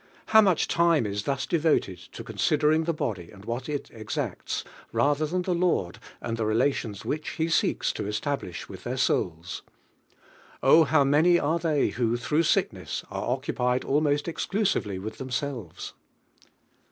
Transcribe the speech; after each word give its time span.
How 0.29 0.41
niinli 0.41 0.79
lime 0.79 1.05
is 1.05 1.23
thus 1.25 1.45
devoted 1.45 1.99
to 1.99 2.23
considering 2.23 2.85
the 2.85 2.93
hody 2.95 3.31
and 3.31 3.45
what 3.45 3.69
it 3.69 3.91
ex 3.93 4.15
tI*E 4.15 4.15
SI 4.15 4.19
EALING. 4.19 4.31
71 4.33 4.33
ricfs. 4.33 4.63
rather 4.91 5.25
than 5.27 5.43
(he 5.43 5.51
Lord, 5.51 5.99
and 6.21 6.37
the 6.37 6.43
rela 6.43 6.81
lions 6.83 7.05
which 7.05 7.29
He 7.37 7.47
seeks 7.49 7.93
to 7.93 8.07
establish 8.07 8.67
with 8.67 8.83
their 8.83 8.97
souls! 8.97 9.61
O 10.63 10.85
how 10.85 11.03
many 11.03 11.39
are 11.39 11.59
they 11.59 11.89
who. 11.89 12.17
through 12.17 12.41
sickness, 12.41 13.03
are 13.11 13.29
occupied 13.31 13.83
almost 13.83 14.27
ex 14.27 14.47
clusively 14.47 14.99
with 14.99 15.19
themselves! 15.19 15.93